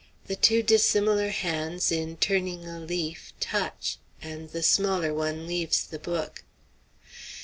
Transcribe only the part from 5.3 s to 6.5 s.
leaves the book.